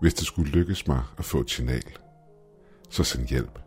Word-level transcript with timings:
Hvis 0.00 0.14
det 0.14 0.26
skulle 0.26 0.50
lykkes 0.50 0.86
mig 0.86 1.02
at 1.18 1.24
få 1.24 1.40
et 1.40 1.50
signal, 1.50 1.98
så 2.90 3.04
send 3.04 3.28
hjælp. 3.28 3.58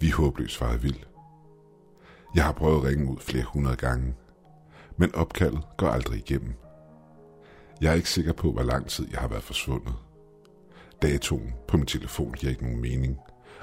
Vi 0.00 0.08
er 0.08 0.14
håbløst 0.14 0.56
faret 0.56 0.82
vild. 0.82 1.00
Jeg 2.34 2.44
har 2.44 2.52
prøvet 2.52 2.76
at 2.76 2.84
ringe 2.84 3.12
ud 3.12 3.18
flere 3.18 3.44
hundrede 3.44 3.76
gange, 3.76 4.14
men 4.96 5.14
opkaldet 5.14 5.62
går 5.76 5.88
aldrig 5.88 6.18
igennem. 6.18 6.54
Jeg 7.80 7.90
er 7.90 7.94
ikke 7.94 8.10
sikker 8.10 8.32
på, 8.32 8.52
hvor 8.52 8.62
lang 8.62 8.86
tid 8.86 9.08
jeg 9.10 9.20
har 9.20 9.28
været 9.28 9.42
forsvundet. 9.42 9.94
Datoen 11.02 11.54
på 11.68 11.76
min 11.76 11.86
telefon 11.86 12.32
giver 12.32 12.50
ikke 12.50 12.64
nogen 12.64 12.80
mening, 12.80 13.18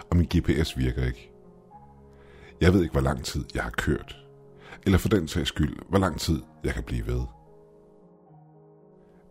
og 0.09 0.17
min 0.17 0.29
GPS 0.35 0.77
virker 0.77 1.05
ikke. 1.05 1.31
Jeg 2.61 2.73
ved 2.73 2.81
ikke, 2.81 2.91
hvor 2.91 3.01
lang 3.01 3.23
tid 3.23 3.45
jeg 3.55 3.63
har 3.63 3.71
kørt, 3.71 4.25
eller 4.85 4.97
for 4.97 5.09
den 5.09 5.27
sags 5.27 5.47
skyld, 5.47 5.77
hvor 5.89 5.99
lang 5.99 6.19
tid 6.19 6.41
jeg 6.63 6.73
kan 6.73 6.83
blive 6.83 7.07
ved. 7.07 7.21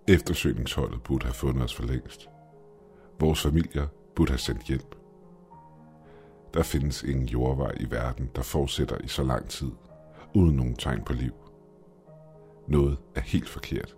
Eftersøgningsholdet 0.08 1.02
burde 1.02 1.24
have 1.24 1.34
fundet 1.34 1.64
os 1.64 1.74
for 1.74 1.82
længst. 1.84 2.28
Vores 3.20 3.42
familier 3.42 3.86
burde 4.16 4.30
have 4.30 4.38
sendt 4.38 4.62
hjælp. 4.62 4.94
Der 6.54 6.62
findes 6.62 7.02
ingen 7.02 7.26
jordvej 7.28 7.72
i 7.80 7.90
verden, 7.90 8.30
der 8.36 8.42
fortsætter 8.42 8.98
i 9.04 9.08
så 9.08 9.22
lang 9.22 9.48
tid, 9.48 9.72
uden 10.34 10.56
nogen 10.56 10.76
tegn 10.76 11.04
på 11.04 11.12
liv. 11.12 11.34
Noget 12.68 12.98
er 13.14 13.20
helt 13.20 13.48
forkert. 13.48 13.96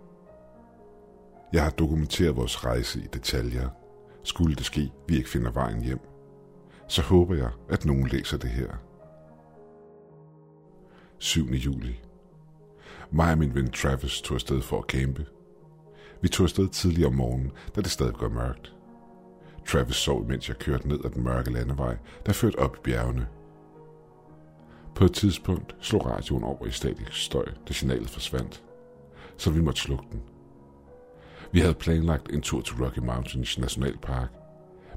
Jeg 1.53 1.63
har 1.63 1.69
dokumenteret 1.69 2.35
vores 2.35 2.65
rejse 2.65 2.99
i 2.99 3.07
detaljer. 3.13 3.69
Skulle 4.23 4.55
det 4.55 4.65
ske, 4.65 4.91
vi 5.07 5.17
ikke 5.17 5.29
finder 5.29 5.51
vejen 5.51 5.81
hjem, 5.81 5.99
så 6.87 7.01
håber 7.01 7.35
jeg, 7.35 7.49
at 7.69 7.85
nogen 7.85 8.07
læser 8.07 8.37
det 8.37 8.49
her. 8.49 8.71
7. 11.17 11.45
juli. 11.45 12.01
Mig 13.11 13.31
og 13.31 13.37
min 13.37 13.55
ven 13.55 13.71
Travis 13.71 14.21
tog 14.21 14.35
afsted 14.35 14.61
for 14.61 14.77
at 14.77 14.85
campe. 14.87 15.25
Vi 16.21 16.27
tog 16.27 16.43
afsted 16.43 16.69
tidligere 16.69 17.07
om 17.07 17.15
morgenen, 17.15 17.51
da 17.75 17.81
det 17.81 17.91
stadig 17.91 18.13
var 18.19 18.29
mørkt. 18.29 18.73
Travis 19.67 19.95
sov, 19.95 20.27
mens 20.27 20.49
jeg 20.49 20.57
kørte 20.57 20.87
ned 20.87 20.99
ad 21.05 21.09
den 21.09 21.23
mørke 21.23 21.51
landevej, 21.51 21.97
der 22.25 22.33
førte 22.33 22.59
op 22.59 22.75
i 22.75 22.79
bjergene. 22.83 23.27
På 24.95 25.05
et 25.05 25.13
tidspunkt 25.13 25.75
slog 25.79 26.05
radioen 26.05 26.43
over 26.43 26.65
i 26.65 26.71
statisk 26.71 27.13
støj, 27.13 27.45
da 27.67 27.73
signalet 27.73 28.09
forsvandt, 28.09 28.63
så 29.37 29.51
vi 29.51 29.61
måtte 29.61 29.81
slukke 29.81 30.05
den. 30.11 30.21
Vi 31.51 31.59
havde 31.59 31.73
planlagt 31.73 32.31
en 32.31 32.41
tur 32.41 32.61
til 32.61 32.75
Rocky 32.83 32.99
Mountains 32.99 33.59
Nationalpark, 33.59 34.29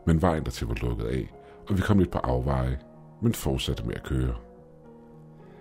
men 0.06 0.22
vejen 0.22 0.44
dertil 0.44 0.66
var 0.66 0.74
lukket 0.74 1.04
af, 1.04 1.32
og 1.68 1.76
vi 1.76 1.82
kom 1.82 1.98
lidt 1.98 2.10
på 2.10 2.18
afveje, 2.18 2.78
men 3.22 3.34
fortsatte 3.34 3.86
med 3.86 3.94
at 3.94 4.02
køre. 4.02 4.34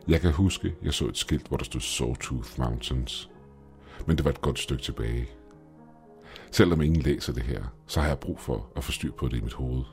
Jeg 0.08 0.22
kan 0.22 0.32
huske, 0.32 0.76
jeg 0.84 0.94
så 0.94 1.08
et 1.08 1.18
skilt, 1.18 1.48
hvor 1.48 1.58
der 1.58 1.64
stod 1.64 1.82
Sawtooth 1.82 2.60
Mountains, 2.60 3.30
men 4.08 4.18
det 4.18 4.26
var 4.26 4.32
et 4.32 4.42
godt 4.42 4.60
stykke 4.60 4.84
tilbage. 4.84 5.30
Selvom 6.52 6.82
ingen 6.82 7.02
læser 7.02 7.34
det 7.34 7.44
her, 7.44 7.64
så 7.88 8.02
har 8.02 8.08
jeg 8.08 8.20
brug 8.20 8.40
for 8.40 8.72
at 8.76 8.84
få 8.84 8.92
styr 8.92 9.12
på 9.12 9.28
det 9.28 9.38
i 9.38 9.42
mit 9.42 9.54
hoved. 9.54 9.84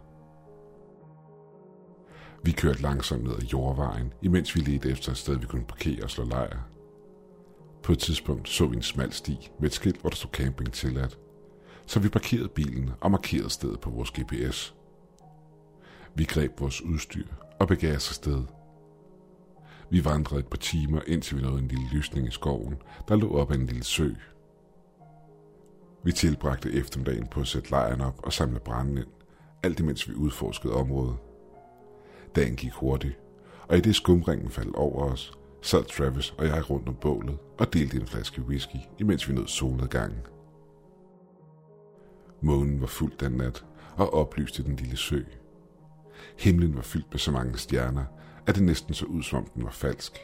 Vi 2.42 2.53
kørte 2.53 2.83
langsomt 2.83 3.25
ned 3.25 3.33
ad 3.33 3.42
jordvejen, 3.42 4.12
imens 4.23 4.55
vi 4.55 4.61
ledte 4.61 4.91
efter 4.91 5.11
et 5.11 5.19
sted, 5.19 5.36
vi 5.36 5.47
kunne 5.47 5.64
parkere 5.64 6.03
og 6.03 6.11
slå 6.11 6.25
lejr. 6.25 6.59
På 7.83 7.92
et 7.92 7.98
tidspunkt 7.98 8.48
så 8.48 8.67
vi 8.67 8.77
en 8.77 8.83
smal 8.83 9.12
sti 9.12 9.51
med 9.61 9.69
et 9.69 9.75
skilt, 9.75 10.01
hvor 10.01 10.11
der 10.11 10.17
stod 10.17 10.31
camping 10.31 10.73
tilladt. 10.73 11.19
Så 11.86 12.01
vi 12.01 12.09
parkerede 12.09 12.48
bilen 12.48 12.91
og 13.01 13.11
markerede 13.11 13.51
stedet 13.51 13.81
på 13.81 13.91
vores 13.91 14.11
GPS. 14.11 14.75
Vi 16.14 16.25
greb 16.25 16.61
vores 16.61 16.83
udstyr 16.83 17.27
og 17.61 17.69
begav 17.69 17.97
os 17.97 18.11
afsted. 18.11 18.45
Vi 19.91 20.05
vandrede 20.05 20.41
et 20.41 20.47
par 20.47 20.59
timer, 20.59 21.01
indtil 21.06 21.36
vi 21.36 21.42
nåede 21.42 21.59
en 21.59 21.69
lille 21.69 21.89
lysning 21.92 22.29
i 22.29 22.31
skoven, 22.31 22.77
der 23.09 23.17
lå 23.17 23.36
op 23.36 23.51
ad 23.51 23.56
en 23.56 23.67
lille 23.67 23.84
sø. 23.84 24.11
Vi 26.03 26.13
tilbragte 26.13 26.73
eftermiddagen 26.73 27.27
på 27.27 27.41
at 27.41 27.47
sætte 27.47 27.70
lejren 27.70 28.01
op 28.01 28.20
og 28.23 28.33
samle 28.33 28.61
branden 28.61 28.98
ind, 28.98 29.07
alt 29.63 29.81
imens 29.81 30.09
vi 30.09 30.14
udforskede 30.14 30.75
området. 30.75 31.17
Dagen 32.36 32.57
gik 32.57 32.73
hurtigt, 32.73 33.19
og 33.69 33.77
i 33.77 33.81
det 33.81 33.95
skumringen 33.95 34.51
faldt 34.51 34.77
over 34.77 35.05
os, 35.05 35.39
sad 35.63 35.85
Travis 35.85 36.35
og 36.39 36.47
jeg 36.47 36.70
rundt 36.70 36.89
om 36.89 36.95
bålet 36.95 37.39
og 37.58 37.73
delte 37.73 37.97
en 37.97 38.07
flaske 38.07 38.42
whisky, 38.42 38.77
imens 38.98 39.29
vi 39.29 39.35
nåede 39.35 39.48
solnedgangen. 39.48 40.20
Månen 42.41 42.81
var 42.81 42.87
fuld 42.87 43.13
den 43.20 43.33
nat 43.33 43.64
og 43.97 44.14
oplyste 44.14 44.64
den 44.64 44.77
lille 44.77 44.97
sø. 44.97 45.23
Himlen 46.39 46.77
var 46.77 46.83
fyldt 46.83 47.07
med 47.11 47.19
så 47.19 47.31
mange 47.31 47.58
stjerner, 47.58 48.05
at 48.47 48.55
det 48.55 48.63
næsten 48.63 48.95
så 48.95 49.07
ud, 49.07 49.23
som 49.23 49.39
om 49.39 49.47
den 49.55 49.64
var 49.64 49.70
falsk. 49.70 50.19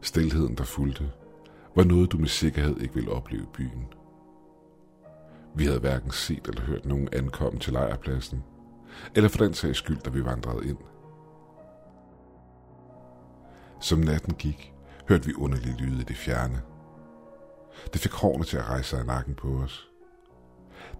Stilheden, 0.00 0.54
der 0.54 0.64
fulgte, 0.64 1.10
var 1.76 1.84
noget, 1.84 2.12
du 2.12 2.18
med 2.18 2.28
sikkerhed 2.28 2.80
ikke 2.80 2.94
ville 2.94 3.10
opleve 3.10 3.42
i 3.42 3.46
byen. 3.54 3.86
Vi 5.54 5.64
havde 5.64 5.80
hverken 5.80 6.10
set 6.10 6.46
eller 6.46 6.62
hørt 6.62 6.86
nogen 6.86 7.08
ankomme 7.12 7.60
til 7.60 7.72
lejrpladsen, 7.72 8.44
eller 9.14 9.28
for 9.28 9.38
den 9.38 9.54
sags 9.54 9.78
skyld, 9.78 9.98
da 9.98 10.10
vi 10.10 10.24
vandrede 10.24 10.68
ind. 10.68 10.78
Som 13.80 13.98
natten 13.98 14.34
gik, 14.34 14.74
hørte 15.08 15.26
vi 15.26 15.34
underlige 15.34 15.76
lyde 15.76 16.00
i 16.00 16.04
det 16.04 16.16
fjerne. 16.16 16.62
Det 17.92 18.00
fik 18.00 18.12
hårene 18.12 18.44
til 18.44 18.56
at 18.56 18.68
rejse 18.68 18.88
sig 18.88 19.00
i 19.00 19.06
nakken 19.06 19.34
på 19.34 19.48
os. 19.48 19.88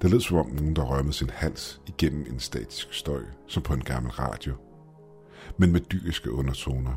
Det 0.02 0.10
lød 0.10 0.20
som 0.20 0.36
om 0.36 0.46
nogen, 0.46 0.76
der 0.76 0.82
rømmede 0.82 1.12
sin 1.12 1.30
hals 1.30 1.80
igennem 1.86 2.26
en 2.30 2.40
statisk 2.40 2.92
støj, 2.92 3.22
som 3.46 3.62
på 3.62 3.74
en 3.74 3.84
gammel 3.84 4.12
radio, 4.12 4.54
men 5.56 5.72
med 5.72 5.80
dyriske 5.80 6.32
undertoner. 6.32 6.96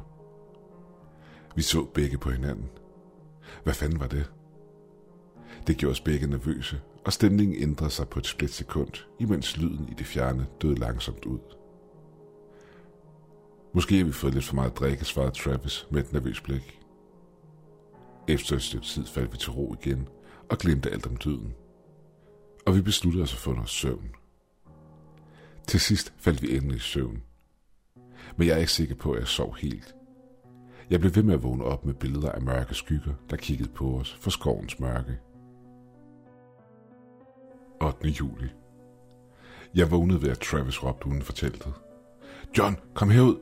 Vi 1.56 1.62
så 1.62 1.86
begge 1.94 2.18
på 2.18 2.30
hinanden. 2.30 2.70
Hvad 3.64 3.74
fanden 3.74 4.00
var 4.00 4.08
det? 4.08 4.32
Det 5.68 5.78
gjorde 5.78 5.92
os 5.92 6.02
begge 6.02 6.28
nervøse, 6.28 6.82
og 7.08 7.14
stemningen 7.14 7.62
ændrede 7.62 7.92
sig 7.92 8.10
på 8.10 8.20
et 8.20 8.28
splitsekund, 8.28 8.92
imens 9.20 9.58
lyden 9.58 9.90
i 9.90 9.94
det 9.94 10.06
fjerne 10.06 10.48
døde 10.62 10.76
langsomt 10.76 11.26
ud. 11.26 11.40
Måske 13.74 13.98
har 13.98 14.06
vi 14.06 14.12
fået 14.12 14.34
lidt 14.34 14.46
for 14.46 14.56
meget 14.56 14.78
drikke, 14.78 15.06
svarede 15.06 15.32
Travis 15.32 15.88
med 15.92 16.04
et 16.04 16.14
nervøst 16.14 16.44
blik. 16.44 16.80
Efter 18.28 18.56
et 18.56 18.62
stykke 18.62 18.86
tid 18.86 19.06
faldt 19.06 19.34
vi 19.34 19.38
til 19.38 19.52
ro 19.52 19.76
igen 19.82 20.08
og 20.50 20.58
glemte 20.58 20.92
alt 20.92 21.08
om 21.08 21.16
døden. 21.18 21.54
Og 22.66 22.76
vi 22.76 22.82
besluttede 22.82 23.24
os 23.24 23.34
at 23.34 23.40
få 23.40 23.52
noget 23.52 23.70
søvn. 23.70 24.10
Til 25.68 25.80
sidst 25.80 26.14
faldt 26.18 26.42
vi 26.42 26.56
endelig 26.58 26.76
i 26.76 26.80
søvn. 26.80 27.24
Men 28.38 28.48
jeg 28.48 28.54
er 28.54 28.60
ikke 28.60 28.72
sikker 28.72 28.96
på, 28.96 29.12
at 29.12 29.20
jeg 29.20 29.28
sov 29.28 29.56
helt. 29.56 29.96
Jeg 30.90 31.00
blev 31.00 31.16
ved 31.16 31.24
med 31.24 31.34
at 31.34 31.44
vågne 31.44 31.64
op 31.64 31.86
med 31.86 31.94
billeder 31.94 32.32
af 32.32 32.42
mørke 32.42 32.74
skygger, 32.74 33.14
der 33.30 33.36
kiggede 33.36 33.70
på 33.70 34.00
os 34.00 34.18
fra 34.22 34.32
skovens 34.32 34.80
mørke. 34.80 35.18
8. 38.00 38.10
juli. 38.10 38.50
Jeg 39.76 39.92
vågnede 39.92 40.22
ved, 40.22 40.30
at 40.30 40.40
Travis 40.40 40.84
råbte 40.84 41.08
uden 41.08 41.22
for 41.22 41.34
teltet. 41.34 41.74
John, 42.58 42.76
kom 42.94 43.10
herud! 43.10 43.38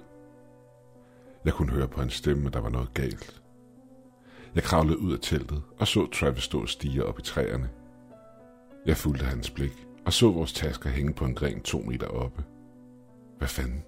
Jeg 1.45 1.53
kunne 1.53 1.71
høre 1.71 1.87
på 1.87 1.99
hans 1.99 2.13
stemme, 2.13 2.47
at 2.47 2.53
der 2.53 2.59
var 2.59 2.69
noget 2.69 2.93
galt. 2.93 3.41
Jeg 4.55 4.63
kravlede 4.63 4.99
ud 4.99 5.13
af 5.13 5.19
teltet 5.21 5.63
og 5.79 5.87
så 5.87 6.07
Travis 6.11 6.43
stå 6.43 6.61
og 6.61 6.69
stige 6.69 7.05
op 7.05 7.19
i 7.19 7.21
træerne. 7.21 7.69
Jeg 8.85 8.97
fulgte 8.97 9.25
hans 9.25 9.49
blik 9.49 9.87
og 10.05 10.13
så 10.13 10.31
vores 10.31 10.53
tasker 10.53 10.89
hænge 10.89 11.13
på 11.13 11.25
en 11.25 11.35
gren 11.35 11.61
to 11.61 11.79
meter 11.79 12.07
oppe. 12.07 12.43
Hvad 13.37 13.47
fanden? 13.47 13.83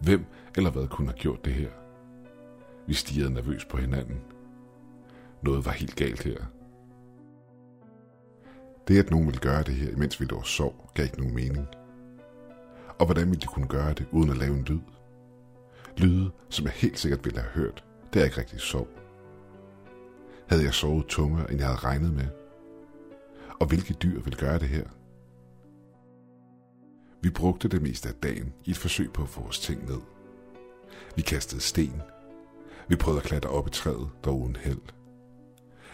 Hvem 0.00 0.24
eller 0.56 0.70
hvad 0.70 0.88
kunne 0.88 1.08
have 1.08 1.18
gjort 1.18 1.44
det 1.44 1.54
her? 1.54 1.70
Vi 2.86 2.94
stirrede 2.94 3.34
nervøst 3.34 3.68
på 3.68 3.76
hinanden. 3.76 4.20
Noget 5.42 5.64
var 5.64 5.72
helt 5.72 5.96
galt 5.96 6.22
her. 6.22 6.44
Det, 8.88 8.98
at 8.98 9.10
nogen 9.10 9.26
ville 9.26 9.40
gøre 9.40 9.62
det 9.62 9.74
her, 9.74 9.90
imens 9.90 10.20
vi 10.20 10.24
lå 10.24 10.36
og 10.36 10.46
sov, 10.46 10.90
gav 10.94 11.04
ikke 11.04 11.18
nogen 11.18 11.34
mening. 11.34 11.66
Og 12.98 13.06
hvordan 13.06 13.26
ville 13.30 13.40
de 13.40 13.46
kunne 13.46 13.68
gøre 13.68 13.94
det, 13.94 14.06
uden 14.12 14.30
at 14.30 14.36
lave 14.36 14.56
en 14.56 14.64
lyd? 14.64 14.80
Lyde, 15.96 16.30
som 16.48 16.64
jeg 16.64 16.72
helt 16.72 16.98
sikkert 16.98 17.24
ville 17.24 17.40
have 17.40 17.50
hørt, 17.50 17.84
det 18.12 18.20
er 18.20 18.24
ikke 18.24 18.38
rigtig 18.38 18.60
sov. 18.60 18.88
Havde 20.48 20.64
jeg 20.64 20.74
sovet 20.74 21.06
tungere, 21.06 21.50
end 21.50 21.58
jeg 21.58 21.68
havde 21.68 21.78
regnet 21.78 22.14
med? 22.14 22.26
Og 23.60 23.66
hvilke 23.66 23.94
dyr 23.94 24.20
ville 24.20 24.38
gøre 24.38 24.58
det 24.58 24.68
her? 24.68 24.84
Vi 27.22 27.30
brugte 27.30 27.68
det 27.68 27.82
meste 27.82 28.08
af 28.08 28.14
dagen 28.14 28.52
i 28.64 28.70
et 28.70 28.76
forsøg 28.76 29.12
på 29.12 29.22
at 29.22 29.28
få 29.28 29.40
vores 29.40 29.58
ting 29.58 29.86
ned. 29.88 30.00
Vi 31.16 31.22
kastede 31.22 31.60
sten. 31.60 32.02
Vi 32.88 32.96
prøvede 32.96 33.20
at 33.20 33.26
klatre 33.26 33.50
op 33.50 33.66
i 33.66 33.70
træet, 33.70 34.08
dog 34.24 34.40
uden 34.40 34.56
held. 34.56 34.82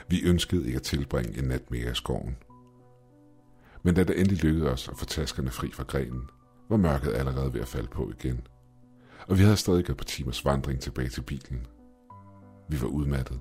Vi 0.08 0.22
ønskede 0.22 0.66
ikke 0.66 0.76
at 0.76 0.82
tilbringe 0.82 1.38
en 1.38 1.44
nat 1.44 1.70
mere 1.70 1.90
i 1.90 1.94
skoven. 1.94 2.36
Men 3.82 3.94
da 3.94 4.04
det 4.04 4.20
endelig 4.20 4.44
lykkedes 4.44 4.72
os 4.72 4.88
at 4.88 4.96
få 4.96 5.04
taskerne 5.04 5.50
fri 5.50 5.70
fra 5.72 5.84
grenen, 5.84 6.30
var 6.68 6.76
mørket 6.76 7.12
allerede 7.12 7.54
ved 7.54 7.60
at 7.60 7.68
falde 7.68 7.88
på 7.88 8.10
igen. 8.10 8.46
Og 9.28 9.38
vi 9.38 9.42
havde 9.42 9.56
stadig 9.56 9.90
et 9.90 9.96
par 9.96 10.04
timers 10.04 10.44
vandring 10.44 10.80
tilbage 10.80 11.08
til 11.08 11.22
bilen. 11.22 11.66
Vi 12.68 12.80
var 12.80 12.88
udmattet. 12.88 13.40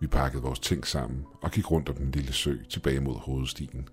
Vi 0.00 0.06
pakkede 0.06 0.42
vores 0.42 0.58
ting 0.58 0.86
sammen 0.86 1.24
og 1.42 1.50
gik 1.50 1.70
rundt 1.70 1.88
om 1.88 1.94
den 1.94 2.10
lille 2.10 2.32
sø 2.32 2.56
tilbage 2.70 3.00
mod 3.00 3.14
hovedstien. 3.14 3.88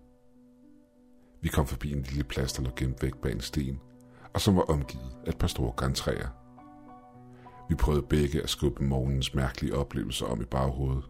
Vi 1.41 1.49
kom 1.49 1.67
forbi 1.67 1.91
en 1.91 2.01
lille 2.01 2.23
plads, 2.23 2.53
der 2.53 2.63
lå 2.63 2.69
gemt 2.75 3.03
væk 3.03 3.15
bag 3.15 3.31
en 3.31 3.41
sten, 3.41 3.79
og 4.33 4.41
som 4.41 4.55
var 4.55 4.61
omgivet 4.61 5.15
af 5.25 5.29
et 5.29 5.37
par 5.37 5.47
store 5.47 5.71
græntræer. 5.71 6.27
Vi 7.69 7.75
prøvede 7.75 8.05
begge 8.09 8.41
at 8.43 8.49
skubbe 8.49 8.83
morgens 8.83 9.33
mærkelige 9.33 9.75
oplevelser 9.75 10.25
om 10.25 10.41
i 10.41 10.45
baghovedet. 10.45 11.03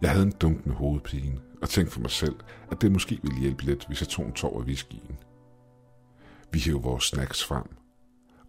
Jeg 0.00 0.10
havde 0.10 0.26
en 0.26 0.32
dunkende 0.40 0.74
hovedpine, 0.74 1.40
og 1.62 1.68
tænkte 1.68 1.92
for 1.92 2.00
mig 2.00 2.10
selv, 2.10 2.36
at 2.70 2.80
det 2.80 2.92
måske 2.92 3.18
ville 3.22 3.40
hjælpe 3.40 3.62
lidt, 3.62 3.86
hvis 3.86 4.00
jeg 4.00 4.08
tog 4.08 4.26
en 4.26 4.32
tår 4.32 4.60
af 4.60 4.64
whiskyen. 4.64 5.18
Vi 6.52 6.58
hævde 6.58 6.82
vores 6.82 7.04
snacks 7.04 7.44
frem, 7.44 7.64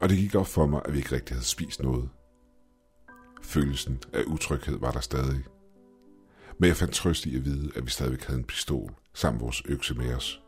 og 0.01 0.09
det 0.09 0.17
gik 0.17 0.35
op 0.35 0.47
for 0.47 0.65
mig, 0.65 0.81
at 0.85 0.93
vi 0.93 0.97
ikke 0.97 1.15
rigtig 1.15 1.35
havde 1.35 1.45
spist 1.45 1.83
noget. 1.83 2.09
Følelsen 3.43 4.03
af 4.13 4.23
utryghed 4.27 4.79
var 4.79 4.91
der 4.91 4.99
stadig. 4.99 5.43
Men 6.59 6.67
jeg 6.67 6.77
fandt 6.77 6.93
trøst 6.93 7.25
i 7.25 7.37
at 7.37 7.45
vide, 7.45 7.71
at 7.75 7.85
vi 7.85 7.89
stadigvæk 7.89 8.23
havde 8.23 8.39
en 8.39 8.45
pistol 8.45 8.93
samt 9.13 9.41
vores 9.41 9.63
økse 9.65 9.93
med 9.93 10.13
os. 10.13 10.41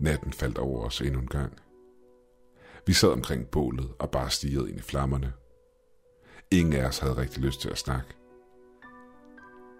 Natten 0.00 0.32
faldt 0.32 0.58
over 0.58 0.84
os 0.86 1.00
endnu 1.00 1.20
en 1.20 1.26
gang. 1.26 1.52
Vi 2.86 2.92
sad 2.92 3.08
omkring 3.08 3.46
bålet 3.46 3.92
og 3.98 4.10
bare 4.10 4.30
stirrede 4.30 4.70
ind 4.70 4.78
i 4.78 4.82
flammerne. 4.82 5.32
Ingen 6.50 6.72
af 6.72 6.86
os 6.86 6.98
havde 6.98 7.16
rigtig 7.16 7.42
lyst 7.42 7.60
til 7.60 7.68
at 7.68 7.78
snakke. 7.78 8.23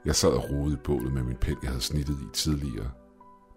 Jeg 0.04 0.16
sad 0.16 0.30
og 0.30 0.50
rodede 0.50 0.74
i 0.74 0.82
bålet 0.84 1.12
med 1.12 1.22
min 1.22 1.36
pind, 1.36 1.58
jeg 1.62 1.70
havde 1.70 1.82
snittet 1.82 2.20
i 2.22 2.26
tidligere, 2.32 2.90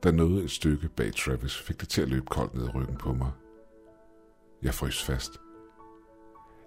da 0.03 0.11
noget 0.11 0.43
et 0.43 0.51
stykke 0.51 0.89
bag 0.89 1.15
Travis 1.15 1.57
fik 1.57 1.81
det 1.81 1.89
til 1.89 2.01
at 2.01 2.09
løbe 2.09 2.25
koldt 2.25 2.53
ned 2.53 2.75
ryggen 2.75 2.97
på 2.97 3.13
mig. 3.13 3.31
Jeg 4.61 4.73
frøs 4.73 5.03
fast. 5.03 5.31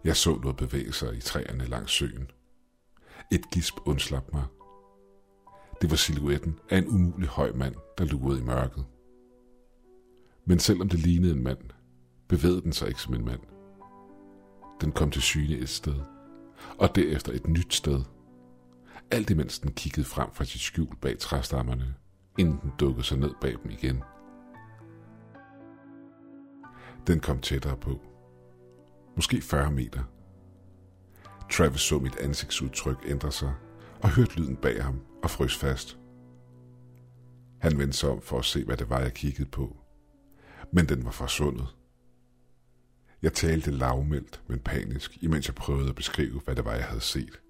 Jeg 0.05 0.17
så 0.17 0.35
noget 0.35 0.57
bevæge 0.57 0.93
sig 0.93 1.17
i 1.17 1.21
træerne 1.21 1.65
langs 1.65 1.93
søen. 1.93 2.31
Et 3.33 3.51
gisp 3.51 3.75
undslap 3.87 4.33
mig. 4.33 4.45
Det 5.83 5.91
var 5.91 5.97
silhuetten 5.97 6.59
af 6.71 6.79
en 6.79 6.89
umulig 6.89 7.29
høj 7.29 7.53
mand, 7.53 7.75
der 7.99 8.05
lurede 8.05 8.41
i 8.41 8.45
mørket. 8.45 8.85
Men 10.45 10.59
selvom 10.59 10.89
det 10.89 10.99
lignede 10.99 11.33
en 11.33 11.43
mand, 11.43 11.71
bevægede 12.29 12.63
den 12.63 12.73
sig 12.73 12.89
ikke 12.89 13.01
som 13.01 13.15
en 13.15 13.25
mand. 13.25 13.41
Den 14.81 14.93
kom 14.93 15.11
til 15.11 15.23
syne 15.23 15.57
et 15.57 15.69
sted, 15.69 16.01
og 16.79 16.95
derefter 16.95 17.33
et 17.33 17.47
nyt 17.47 17.75
sted. 17.75 18.03
Alt 19.13 19.31
imens 19.31 19.59
den 19.59 19.73
kiggede 19.73 20.07
frem 20.07 20.31
fra 20.33 20.45
sit 20.45 20.61
skjul 20.61 20.97
bag 20.97 21.19
træstammerne, 21.19 21.95
inden 22.39 22.59
den 22.63 22.73
dukkede 22.81 23.07
sig 23.07 23.19
ned 23.19 23.35
bag 23.41 23.53
dem 23.63 23.71
igen. 23.71 24.03
Den 27.07 27.21
kom 27.21 27.41
tættere 27.41 27.77
på. 27.77 28.01
Måske 29.17 29.41
40 29.41 29.71
meter. 29.71 30.03
Travis 31.51 31.81
så 31.81 31.99
mit 31.99 32.17
ansigtsudtryk 32.17 32.97
ændre 33.07 33.33
sig, 33.33 33.55
og 34.03 34.11
hørte 34.11 34.37
lyden 34.37 34.57
bag 34.57 34.85
ham 34.85 35.01
og 35.23 35.31
frøs 35.31 35.57
fast. 35.57 35.99
Han 37.61 37.79
vendte 37.79 37.99
sig 37.99 38.11
om 38.11 38.21
for 38.21 38.39
at 38.39 38.45
se, 38.45 38.65
hvad 38.65 38.77
det 38.77 38.91
var, 38.91 39.01
jeg 39.01 39.15
kiggede 39.15 39.51
på. 39.51 39.77
Men 40.73 40.89
den 40.89 41.05
var 41.05 41.11
forsvundet. 41.11 41.77
Jeg 43.23 43.33
talte 43.33 43.71
lavmældt, 43.71 44.43
men 44.47 44.59
panisk, 44.59 45.19
imens 45.23 45.47
jeg 45.47 45.55
prøvede 45.55 45.89
at 45.89 45.95
beskrive, 45.95 46.41
hvad 46.45 46.57
det 46.57 46.65
var, 46.65 46.75
jeg 46.75 46.85
havde 46.85 47.01
set. 47.01 47.41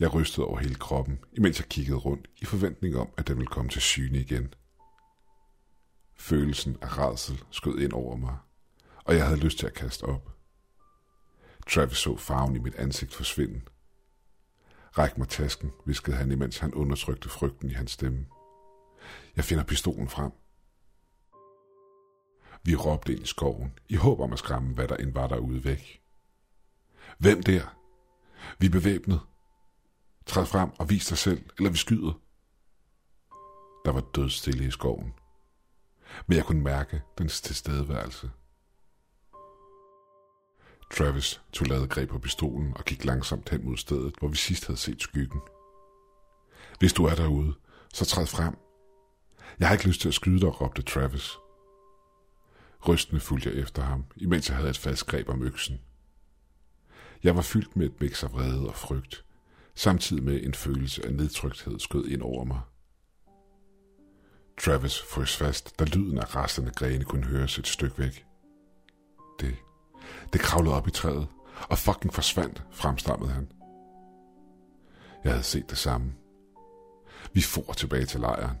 Jeg 0.00 0.14
rystede 0.14 0.46
over 0.46 0.58
hele 0.58 0.74
kroppen, 0.74 1.18
imens 1.32 1.58
jeg 1.58 1.68
kiggede 1.68 1.98
rundt 1.98 2.30
i 2.36 2.44
forventning 2.44 2.96
om, 2.96 3.08
at 3.16 3.28
den 3.28 3.36
ville 3.36 3.46
komme 3.46 3.70
til 3.70 3.82
syne 3.82 4.18
igen. 4.18 4.54
Følelsen 6.16 6.76
af 6.82 6.98
rædsel 6.98 7.42
skød 7.50 7.78
ind 7.78 7.92
over 7.92 8.16
mig, 8.16 8.36
og 9.04 9.14
jeg 9.14 9.26
havde 9.26 9.40
lyst 9.40 9.58
til 9.58 9.66
at 9.66 9.74
kaste 9.74 10.04
op. 10.04 10.36
Travis 11.70 11.98
så 11.98 12.16
farven 12.16 12.56
i 12.56 12.58
mit 12.58 12.74
ansigt 12.74 13.14
forsvinde. 13.14 13.60
Ræk 14.98 15.18
mig 15.18 15.28
tasken, 15.28 15.70
viskede 15.86 16.16
han, 16.16 16.32
imens 16.32 16.58
han 16.58 16.74
undertrykte 16.74 17.28
frygten 17.28 17.70
i 17.70 17.72
hans 17.72 17.90
stemme. 17.90 18.26
Jeg 19.36 19.44
finder 19.44 19.64
pistolen 19.64 20.08
frem. 20.08 20.32
Vi 22.62 22.74
råbte 22.76 23.12
ind 23.12 23.22
i 23.22 23.26
skoven, 23.26 23.78
i 23.88 23.94
håb 23.94 24.20
om 24.20 24.32
at 24.32 24.38
skræmme, 24.38 24.74
hvad 24.74 24.88
der 24.88 24.96
end 24.96 25.12
var 25.12 25.26
derude 25.26 25.64
væk. 25.64 26.02
Hvem 27.18 27.42
der? 27.42 27.76
Vi 28.58 28.66
er 28.66 28.70
bevæbnet. 28.70 29.20
Træd 30.30 30.46
frem 30.46 30.70
og 30.78 30.90
vis 30.90 31.06
dig 31.06 31.18
selv, 31.18 31.50
eller 31.58 31.70
vi 31.70 31.76
skyder. 31.76 32.12
Der 33.84 33.92
var 33.92 34.00
dødstille 34.00 34.66
i 34.66 34.70
skoven. 34.70 35.14
Men 36.26 36.36
jeg 36.36 36.44
kunne 36.44 36.62
mærke 36.62 37.02
dens 37.18 37.40
tilstedeværelse. 37.40 38.30
Travis 40.92 41.42
tog 41.52 41.66
lavet 41.66 41.90
greb 41.90 42.08
på 42.08 42.18
pistolen 42.18 42.76
og 42.76 42.84
gik 42.84 43.04
langsomt 43.04 43.48
hen 43.48 43.64
mod 43.64 43.76
stedet, 43.76 44.14
hvor 44.18 44.28
vi 44.28 44.36
sidst 44.36 44.66
havde 44.66 44.78
set 44.78 45.02
skyggen. 45.02 45.40
Hvis 46.78 46.92
du 46.92 47.04
er 47.04 47.14
derude, 47.14 47.54
så 47.94 48.04
træd 48.04 48.26
frem. 48.26 48.56
Jeg 49.58 49.68
har 49.68 49.74
ikke 49.74 49.88
lyst 49.88 50.00
til 50.00 50.08
at 50.08 50.14
skyde 50.14 50.40
dig, 50.40 50.60
råbte 50.60 50.82
Travis. 50.82 51.36
Rystende 52.88 53.20
fulgte 53.20 53.48
jeg 53.48 53.58
efter 53.58 53.82
ham, 53.82 54.04
imens 54.16 54.48
jeg 54.48 54.56
havde 54.56 54.70
et 54.70 54.78
fast 54.78 55.06
greb 55.06 55.28
om 55.28 55.42
øksen. 55.42 55.80
Jeg 57.22 57.36
var 57.36 57.42
fyldt 57.42 57.76
med 57.76 57.86
et 57.86 58.00
mix 58.00 58.24
af 58.24 58.32
vrede 58.32 58.68
og 58.68 58.74
frygt, 58.74 59.24
samtidig 59.80 60.22
med 60.22 60.42
en 60.42 60.54
følelse 60.54 61.06
af 61.06 61.14
nedtrykthed 61.14 61.78
skød 61.78 62.08
ind 62.08 62.22
over 62.22 62.44
mig. 62.44 62.60
Travis 64.60 65.02
frøs 65.02 65.36
fast, 65.36 65.78
da 65.78 65.84
lyden 65.84 66.18
af 66.18 66.36
resterne 66.36 66.70
grene 66.70 67.04
kunne 67.04 67.24
høres 67.24 67.58
et 67.58 67.66
stykke 67.66 67.98
væk. 67.98 68.26
Det, 69.40 69.56
det 70.32 70.40
kravlede 70.40 70.74
op 70.74 70.88
i 70.88 70.90
træet, 70.90 71.28
og 71.70 71.78
fucking 71.78 72.14
forsvandt, 72.14 72.64
fremstammede 72.70 73.30
han. 73.30 73.52
Jeg 75.24 75.32
havde 75.32 75.44
set 75.44 75.70
det 75.70 75.78
samme. 75.78 76.12
Vi 77.32 77.42
for 77.42 77.72
tilbage 77.72 78.06
til 78.06 78.20
lejren. 78.20 78.56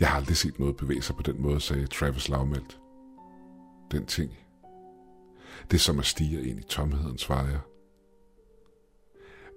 Jeg 0.00 0.08
har 0.08 0.16
aldrig 0.16 0.36
set 0.36 0.58
noget 0.58 0.76
bevæge 0.76 1.02
sig 1.02 1.16
på 1.16 1.22
den 1.22 1.42
måde, 1.42 1.60
sagde 1.60 1.86
Travis 1.86 2.28
lavmældt. 2.28 2.80
Den 3.90 4.06
ting. 4.06 4.38
Det 5.70 5.76
er 5.76 5.80
som 5.80 5.98
at 5.98 6.06
stige 6.06 6.50
ind 6.50 6.58
i 6.58 6.62
tomheden, 6.62 7.18
svarede 7.18 7.50
jeg. 7.50 7.60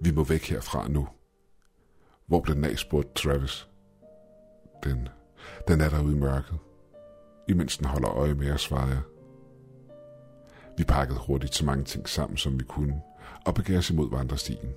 Vi 0.04 0.10
må 0.10 0.24
væk 0.24 0.42
herfra 0.42 0.88
nu. 0.88 1.08
Hvor 2.26 2.40
blev 2.40 2.56
den 2.56 2.64
af, 2.64 2.78
spurgte 2.78 3.12
Travis. 3.14 3.68
Den, 4.84 5.08
den 5.68 5.80
er 5.80 5.88
derude 5.88 6.16
i 6.16 6.18
mørket. 6.18 6.58
Imens 7.48 7.78
den 7.78 7.86
holder 7.86 8.10
øje 8.10 8.34
med 8.34 8.52
os, 8.52 8.60
svarede 8.60 8.90
jeg. 8.90 9.02
Vi 10.78 10.84
pakkede 10.84 11.18
hurtigt 11.18 11.54
så 11.54 11.64
mange 11.64 11.84
ting 11.84 12.08
sammen, 12.08 12.36
som 12.36 12.60
vi 12.60 12.64
kunne, 12.64 13.02
og 13.46 13.54
begav 13.54 13.78
os 13.78 13.90
imod 13.90 14.10
vandrestien. 14.10 14.72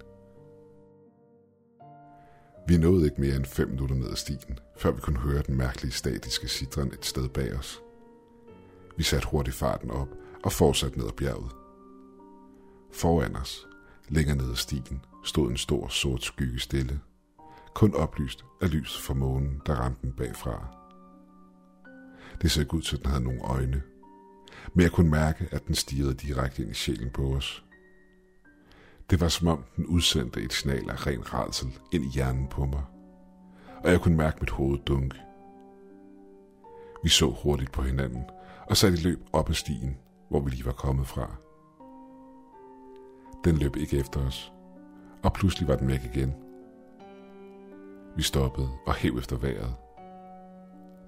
Vi 2.67 2.77
nåede 2.77 3.05
ikke 3.05 3.21
mere 3.21 3.35
end 3.35 3.45
fem 3.45 3.69
minutter 3.69 3.95
ned 3.95 4.09
ad 4.09 4.15
stien, 4.15 4.59
før 4.77 4.91
vi 4.91 5.01
kunne 5.01 5.19
høre 5.19 5.43
den 5.47 5.57
mærkelige 5.57 5.91
statiske 5.91 6.47
sidren 6.47 6.93
et 6.93 7.05
sted 7.05 7.29
bag 7.29 7.53
os. 7.53 7.81
Vi 8.97 9.03
satte 9.03 9.27
hurtigt 9.27 9.55
farten 9.55 9.91
op 9.91 10.09
og 10.43 10.51
fortsatte 10.51 10.97
ned 10.97 11.07
ad 11.07 11.13
bjerget. 11.13 11.51
Foran 12.91 13.35
os, 13.35 13.67
længere 14.09 14.37
ned 14.37 14.49
ad 14.49 14.55
stien, 14.55 15.05
stod 15.23 15.49
en 15.49 15.57
stor 15.57 15.87
sort 15.87 16.23
skygge 16.23 16.59
stille, 16.59 16.99
kun 17.73 17.95
oplyst 17.95 18.45
af 18.61 18.71
lys 18.71 19.01
fra 19.01 19.13
månen, 19.13 19.61
der 19.65 19.75
ramte 19.75 20.01
den 20.01 20.13
bagfra. 20.13 20.67
Det 22.41 22.51
så 22.51 22.61
ikke 22.61 22.73
ud 22.73 22.81
til, 22.81 22.97
at 22.97 23.03
den 23.03 23.11
havde 23.11 23.23
nogle 23.23 23.41
øjne, 23.41 23.81
men 24.73 24.83
jeg 24.83 24.91
kunne 24.91 25.09
mærke, 25.09 25.47
at 25.51 25.67
den 25.67 25.75
stirrede 25.75 26.13
direkte 26.13 26.61
ind 26.61 26.71
i 26.71 26.73
sjælen 26.73 27.09
på 27.09 27.35
os. 27.35 27.63
Det 29.09 29.21
var 29.21 29.27
som 29.27 29.47
om 29.47 29.63
den 29.75 29.85
udsendte 29.85 30.41
et 30.41 30.53
signal 30.53 30.89
af 30.89 31.07
ren 31.07 31.33
rædsel 31.33 31.79
ind 31.93 32.05
i 32.05 32.09
hjernen 32.13 32.47
på 32.47 32.65
mig, 32.65 32.83
og 33.83 33.91
jeg 33.91 34.01
kunne 34.01 34.17
mærke 34.17 34.37
mit 34.41 34.49
hoved 34.49 34.79
dunke. 34.79 35.17
Vi 37.03 37.09
så 37.09 37.29
hurtigt 37.43 37.71
på 37.71 37.81
hinanden 37.81 38.23
og 38.69 38.77
satte 38.77 38.97
i 38.97 39.01
løb 39.01 39.19
op 39.33 39.49
ad 39.49 39.53
stien, 39.53 39.97
hvor 40.29 40.39
vi 40.39 40.49
lige 40.49 40.65
var 40.65 40.71
kommet 40.71 41.07
fra. 41.07 41.35
Den 43.43 43.57
løb 43.57 43.75
ikke 43.75 43.97
efter 43.97 44.19
os, 44.27 44.53
og 45.23 45.33
pludselig 45.33 45.67
var 45.67 45.75
den 45.75 45.87
væk 45.87 46.03
igen. 46.15 46.33
Vi 48.15 48.21
stoppede 48.21 48.69
og 48.85 48.95
hæv 48.95 49.17
efter 49.17 49.37
vejret. 49.37 49.75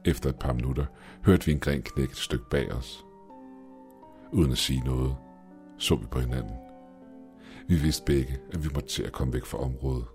Efter 0.06 0.30
et 0.30 0.40
par 0.40 0.54
minutter 0.54 0.86
hørte 1.26 1.46
vi 1.46 1.52
en 1.52 1.60
gren 1.60 1.82
knække 1.82 2.12
et 2.12 2.18
stykke 2.18 2.46
bag 2.52 2.72
os. 2.72 3.06
Uden 4.34 4.52
at 4.52 4.58
sige 4.58 4.84
noget, 4.86 5.16
så 5.78 5.96
vi 5.96 6.06
på 6.06 6.20
hinanden. 6.20 6.56
Vi 7.68 7.76
vidste 7.76 8.06
begge, 8.06 8.40
at 8.54 8.64
vi 8.64 8.70
måtte 8.74 8.90
til 8.90 9.04
at 9.04 9.12
komme 9.12 9.34
væk 9.34 9.46
fra 9.46 9.58
området. 9.58 10.06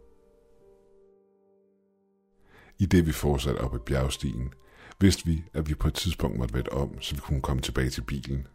I 2.78 2.86
det 2.86 3.06
vi 3.06 3.12
fortsatte 3.12 3.58
op 3.58 3.74
ad 3.74 3.78
bjergstien, 3.78 4.52
vidste 5.00 5.26
vi, 5.26 5.44
at 5.52 5.68
vi 5.68 5.74
på 5.74 5.88
et 5.88 5.94
tidspunkt 5.94 6.38
måtte 6.38 6.54
vende 6.54 6.70
om, 6.70 7.00
så 7.00 7.14
vi 7.14 7.20
kunne 7.20 7.42
komme 7.42 7.62
tilbage 7.62 7.90
til 7.90 8.02
bilen. 8.02 8.46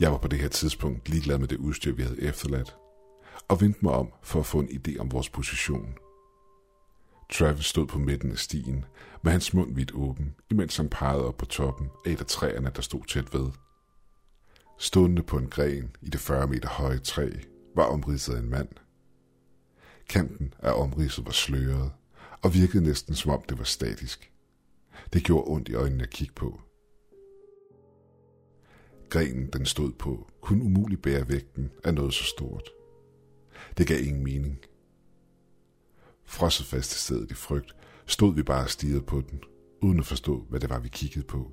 Jeg 0.00 0.12
var 0.12 0.18
på 0.18 0.28
det 0.28 0.38
her 0.38 0.48
tidspunkt 0.48 1.08
ligeglad 1.08 1.38
med 1.38 1.48
det 1.48 1.56
udstyr, 1.56 1.94
vi 1.94 2.02
havde 2.02 2.22
efterladt, 2.22 2.76
og 3.48 3.60
vendte 3.60 3.80
mig 3.82 3.92
om 3.92 4.12
for 4.22 4.40
at 4.40 4.46
få 4.46 4.58
en 4.58 4.68
idé 4.68 4.98
om 4.98 5.12
vores 5.12 5.28
position. 5.28 5.94
Travis 7.32 7.64
stod 7.64 7.86
på 7.86 7.98
midten 7.98 8.30
af 8.30 8.38
stien, 8.38 8.84
med 9.22 9.32
hans 9.32 9.54
mund 9.54 9.74
vidt 9.74 9.92
åben, 9.94 10.34
imens 10.50 10.76
han 10.76 10.88
pegede 10.88 11.28
op 11.28 11.36
på 11.36 11.46
toppen 11.46 11.90
af 12.06 12.10
et 12.10 12.20
af 12.20 12.26
træerne, 12.26 12.70
der 12.76 12.82
stod 12.82 13.04
tæt 13.04 13.34
ved. 13.34 13.50
Stående 14.78 15.22
på 15.22 15.38
en 15.38 15.48
gren 15.48 15.96
i 16.02 16.08
det 16.10 16.20
40 16.20 16.46
meter 16.46 16.68
høje 16.68 16.98
træ 16.98 17.30
var 17.76 17.84
omridset 17.84 18.34
af 18.34 18.38
en 18.38 18.50
mand. 18.50 18.68
Kanten 20.08 20.54
af 20.58 20.72
omridset 20.72 21.26
var 21.26 21.32
sløret 21.32 21.92
og 22.42 22.54
virkede 22.54 22.84
næsten 22.84 23.14
som 23.14 23.30
om 23.30 23.42
det 23.48 23.58
var 23.58 23.64
statisk. 23.64 24.32
Det 25.12 25.24
gjorde 25.24 25.44
ondt 25.46 25.68
i 25.68 25.74
øjnene 25.74 26.02
at 26.02 26.10
kigge 26.10 26.34
på. 26.34 26.60
Grenen, 29.14 29.46
den 29.46 29.66
stod 29.66 29.92
på, 29.92 30.30
kunne 30.40 30.64
umuligt 30.64 31.02
bære 31.02 31.28
vægten 31.28 31.70
af 31.84 31.94
noget 31.94 32.14
så 32.14 32.24
stort. 32.24 32.70
Det 33.78 33.86
gav 33.86 34.04
ingen 34.04 34.24
mening. 34.24 34.58
Frosset 36.24 36.66
fast 36.66 36.90
til 36.90 37.00
stedet 37.00 37.30
i 37.30 37.34
frygt, 37.34 37.76
stod 38.06 38.34
vi 38.34 38.42
bare 38.42 38.64
og 38.64 38.70
stirrede 38.70 39.02
på 39.02 39.20
den, 39.30 39.40
uden 39.82 39.98
at 39.98 40.06
forstå, 40.06 40.46
hvad 40.50 40.60
det 40.60 40.70
var, 40.70 40.78
vi 40.78 40.88
kiggede 40.88 41.26
på, 41.26 41.52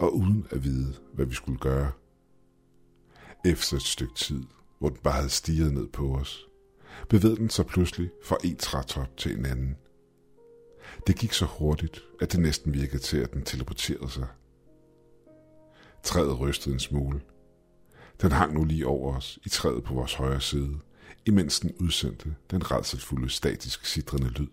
og 0.00 0.16
uden 0.16 0.46
at 0.50 0.64
vide, 0.64 0.94
hvad 1.14 1.26
vi 1.26 1.34
skulle 1.34 1.58
gøre. 1.58 1.92
Efter 3.44 3.76
et 3.76 3.82
stykke 3.82 4.14
tid, 4.14 4.42
hvor 4.78 4.88
den 4.88 4.98
bare 5.02 5.14
havde 5.14 5.28
stiget 5.28 5.74
ned 5.74 5.88
på 5.88 6.14
os, 6.14 6.46
bevægede 7.08 7.36
den 7.36 7.50
sig 7.50 7.66
pludselig 7.66 8.10
fra 8.24 8.36
en 8.44 8.56
trætop 8.56 9.16
til 9.16 9.38
en 9.38 9.46
anden. 9.46 9.76
Det 11.06 11.16
gik 11.16 11.32
så 11.32 11.44
hurtigt, 11.44 12.04
at 12.20 12.32
det 12.32 12.40
næsten 12.40 12.74
virkede 12.74 13.02
til, 13.02 13.18
at 13.18 13.32
den 13.32 13.42
teleporterede 13.42 14.10
sig. 14.10 14.26
Træet 16.02 16.40
rystede 16.40 16.74
en 16.74 16.80
smule. 16.80 17.20
Den 18.22 18.32
hang 18.32 18.54
nu 18.54 18.64
lige 18.64 18.86
over 18.86 19.16
os 19.16 19.38
i 19.44 19.48
træet 19.48 19.84
på 19.84 19.94
vores 19.94 20.14
højre 20.14 20.40
side, 20.40 20.78
imens 21.26 21.60
den 21.60 21.72
udsendte 21.80 22.34
den 22.50 22.70
redselfulde 22.70 23.30
statisk 23.30 23.86
sidrende 23.86 24.28
lyd. 24.28 24.48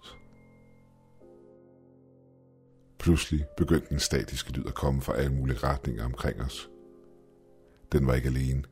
Pludselig 3.00 3.46
begyndte 3.58 3.90
den 3.90 4.00
statiske 4.00 4.52
lyd 4.52 4.66
at 4.68 4.74
komme 4.74 5.02
fra 5.02 5.16
alle 5.16 5.34
mulige 5.34 5.58
retninger 5.58 6.06
omkring 6.06 6.42
os. 6.42 6.70
Den 7.92 8.08
var 8.08 8.14
ikke 8.14 8.28
alene. 8.28 8.64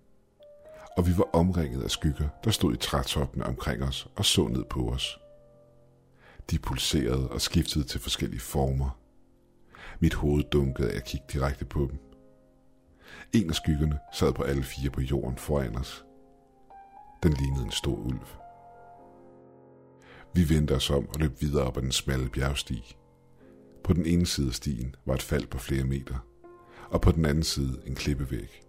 Og 0.97 1.07
vi 1.07 1.11
var 1.17 1.29
omringet 1.33 1.83
af 1.83 1.91
skygger, 1.91 2.29
der 2.43 2.51
stod 2.51 2.73
i 2.73 2.77
trætoppene 2.77 3.45
omkring 3.45 3.83
os 3.83 4.07
og 4.15 4.25
så 4.25 4.47
ned 4.47 4.63
på 4.63 4.89
os. 4.89 5.19
De 6.51 6.59
pulserede 6.59 7.29
og 7.29 7.41
skiftede 7.41 7.83
til 7.83 7.99
forskellige 7.99 8.39
former. 8.39 8.99
Mit 9.99 10.13
hoved 10.13 10.43
dunkede 10.43 10.91
af 10.91 10.95
at 10.95 11.05
kigge 11.05 11.25
direkte 11.33 11.65
på 11.65 11.79
dem. 11.91 12.12
En 13.33 13.49
af 13.49 13.55
skyggerne 13.55 13.99
sad 14.13 14.33
på 14.33 14.43
alle 14.43 14.63
fire 14.63 14.89
på 14.89 15.01
jorden 15.01 15.37
foran 15.37 15.77
os. 15.77 16.05
Den 17.23 17.33
lignede 17.33 17.65
en 17.65 17.71
stor 17.71 17.95
ulv. 17.95 18.25
Vi 20.33 20.55
vendte 20.55 20.75
os 20.75 20.89
om 20.89 21.09
og 21.09 21.19
løb 21.19 21.41
videre 21.41 21.63
op 21.63 21.77
ad 21.77 21.81
den 21.81 21.91
smalle 21.91 22.29
bjergsti. 22.29 22.97
På 23.83 23.93
den 23.93 24.05
ene 24.05 24.25
side 24.25 24.47
af 24.47 24.53
stien 24.53 24.95
var 25.05 25.13
et 25.13 25.21
fald 25.21 25.47
på 25.47 25.57
flere 25.57 25.83
meter, 25.83 26.27
og 26.89 27.01
på 27.01 27.11
den 27.11 27.25
anden 27.25 27.43
side 27.43 27.81
en 27.85 27.95
klippevæg. 27.95 28.63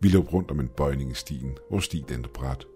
Vi 0.00 0.08
løb 0.08 0.32
rundt 0.32 0.50
om 0.50 0.60
en 0.60 0.68
bøjning 0.68 1.10
i 1.10 1.14
stien, 1.14 1.56
hvor 1.70 1.80
stien 1.80 2.12
endte 2.12 2.30
bræt. 2.34 2.66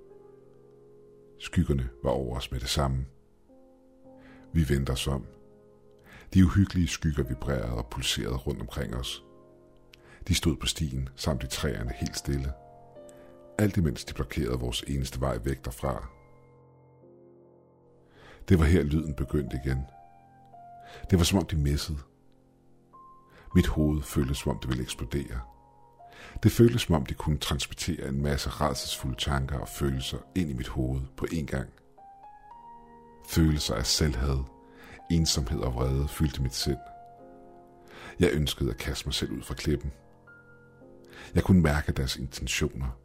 Skyggerne 1.39 1.89
var 2.03 2.11
over 2.11 2.37
os 2.37 2.51
med 2.51 2.61
det 2.61 2.69
samme. 2.69 3.07
Vi 4.53 4.69
vendte 4.69 4.91
os 4.91 5.07
om. 5.07 5.27
De 6.35 6.45
uhyggelige 6.45 6.89
skygger 6.89 7.23
vibrerede 7.23 7.77
og 7.77 7.87
pulserede 7.91 8.37
rundt 8.37 8.61
omkring 8.61 8.95
os. 8.97 9.26
De 10.29 10.35
stod 10.35 10.57
på 10.57 10.67
stien 10.67 11.09
samt 11.17 11.43
i 11.43 11.47
træerne 11.47 11.93
helt 11.97 12.17
stille. 12.17 12.53
Alt 13.59 13.77
imens 13.77 14.05
de 14.05 14.15
blokerede 14.15 14.61
vores 14.61 14.83
eneste 14.87 15.21
vej 15.21 15.39
væk 15.45 15.65
derfra. 15.65 16.09
Det 18.49 18.59
var 18.59 18.65
her 18.65 18.83
lyden 18.83 19.15
begyndte 19.15 19.61
igen. 19.65 19.87
Det 21.11 21.19
var 21.19 21.25
som 21.25 21.39
om 21.39 21.47
de 21.47 21.57
missede. 21.57 21.99
Mit 23.55 23.67
hoved 23.67 24.03
føltes 24.03 24.39
som 24.39 24.53
om 24.53 24.59
det 24.59 24.69
ville 24.69 24.83
eksplodere. 24.83 25.41
Det 26.43 26.53
føltes 26.53 26.83
som 26.83 26.95
om 26.95 27.07
de 27.07 27.15
kunne 27.15 27.39
transportere 27.39 28.09
en 28.09 28.23
masse 28.23 28.51
rædselsfulde 28.51 29.17
tanker 29.17 29.59
og 29.59 29.69
følelser 29.69 30.19
ind 30.35 30.51
i 30.51 30.53
mit 30.53 30.69
hoved 30.69 31.01
på 31.17 31.27
én 31.33 31.45
gang. 31.45 31.69
Følelser 33.29 33.75
af 33.75 33.87
selvhed, 33.87 34.39
ensomhed 35.11 35.61
og 35.61 35.75
vrede 35.75 36.09
fyldte 36.09 36.43
mit 36.43 36.55
sind. 36.55 36.79
Jeg 38.21 38.31
ønskede 38.33 38.71
at 38.71 38.77
kaste 38.77 39.07
mig 39.07 39.15
selv 39.15 39.33
ud 39.33 39.43
fra 39.43 39.55
klippen. 39.55 39.93
Jeg 41.35 41.43
kunne 41.45 41.63
mærke 41.63 41.93
deres 41.93 42.17
intentioner. 42.17 42.99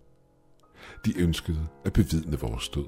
De 1.05 1.19
ønskede 1.19 1.67
at 1.85 1.93
bevidne 1.93 2.39
vores 2.39 2.69
død. 2.69 2.87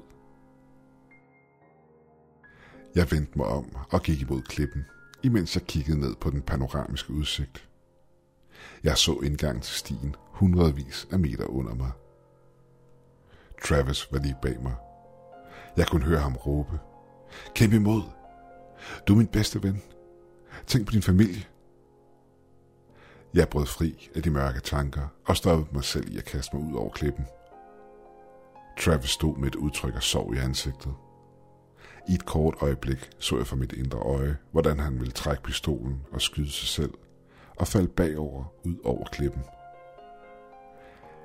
Jeg 2.94 3.10
vendte 3.10 3.38
mig 3.38 3.46
om 3.46 3.76
og 3.90 4.02
gik 4.02 4.20
imod 4.20 4.42
klippen, 4.42 4.84
imens 5.22 5.56
jeg 5.56 5.62
kiggede 5.62 6.00
ned 6.00 6.14
på 6.16 6.30
den 6.30 6.42
panoramiske 6.42 7.12
udsigt. 7.12 7.68
Jeg 8.84 8.98
så 8.98 9.20
indgang 9.20 9.62
til 9.62 9.74
stien 9.74 10.16
hundredvis 10.18 11.08
af 11.12 11.18
meter 11.18 11.44
under 11.44 11.74
mig. 11.74 11.90
Travis 13.64 14.12
var 14.12 14.18
lige 14.18 14.36
bag 14.42 14.62
mig. 14.62 14.74
Jeg 15.76 15.86
kunne 15.86 16.04
høre 16.04 16.20
ham 16.20 16.36
råbe. 16.36 16.78
Kæmp 17.54 17.72
imod! 17.72 18.02
Du 19.06 19.12
er 19.12 19.16
min 19.16 19.26
bedste 19.26 19.62
ven. 19.62 19.82
Tænk 20.66 20.86
på 20.86 20.92
din 20.92 21.02
familie. 21.02 21.44
Jeg 23.34 23.48
brød 23.48 23.66
fri 23.66 24.10
af 24.14 24.22
de 24.22 24.30
mørke 24.30 24.60
tanker 24.60 25.08
og 25.26 25.36
stoppede 25.36 25.68
mig 25.72 25.84
selv 25.84 26.12
i 26.12 26.18
at 26.18 26.24
kaste 26.24 26.56
mig 26.56 26.66
ud 26.70 26.74
over 26.74 26.90
klippen. 26.90 27.26
Travis 28.80 29.10
stod 29.10 29.36
med 29.36 29.48
et 29.48 29.54
udtryk 29.54 29.94
af 29.94 30.02
sorg 30.02 30.34
i 30.34 30.38
ansigtet. 30.38 30.94
I 32.08 32.14
et 32.14 32.26
kort 32.26 32.54
øjeblik 32.60 33.10
så 33.18 33.36
jeg 33.36 33.46
fra 33.46 33.56
mit 33.56 33.72
indre 33.72 33.98
øje, 33.98 34.36
hvordan 34.52 34.78
han 34.78 35.00
ville 35.00 35.12
trække 35.12 35.42
pistolen 35.42 36.06
og 36.12 36.20
skyde 36.20 36.50
sig 36.50 36.68
selv, 36.68 36.94
og 37.56 37.68
falde 37.68 37.88
bagover 37.88 38.44
ud 38.64 38.76
over 38.84 39.04
klippen. 39.04 39.42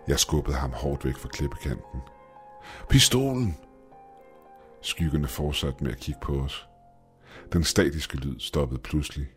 Jeg 0.07 0.19
skubbede 0.19 0.57
ham 0.57 0.71
hårdt 0.71 1.05
væk 1.05 1.15
fra 1.15 1.29
klippekanten. 1.29 2.01
Pistolen! 2.89 3.57
Skyggerne 4.81 5.27
fortsatte 5.27 5.83
med 5.83 5.91
at 5.91 5.99
kigge 5.99 6.19
på 6.21 6.33
os. 6.33 6.67
Den 7.53 7.63
statiske 7.63 8.17
lyd 8.17 8.39
stoppede 8.39 8.81
pludselig. 8.81 9.27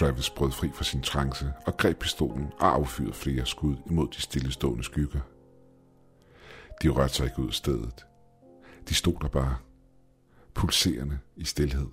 Travis 0.00 0.30
brød 0.30 0.50
fri 0.50 0.68
fra 0.74 0.84
sin 0.84 1.02
trance 1.02 1.52
og 1.66 1.76
greb 1.76 1.98
pistolen 1.98 2.52
og 2.58 2.74
affyrede 2.74 3.12
flere 3.12 3.46
skud 3.46 3.76
imod 3.86 4.08
de 4.08 4.20
stillestående 4.20 4.84
skygger. 4.84 5.20
De 6.82 6.88
rørte 6.88 7.14
sig 7.14 7.24
ikke 7.26 7.38
ud 7.38 7.48
af 7.48 7.54
stedet. 7.54 8.06
De 8.88 8.94
stod 8.94 9.14
der 9.20 9.28
bare, 9.28 9.56
pulserende 10.54 11.18
i 11.36 11.44
stilhed. 11.44 11.86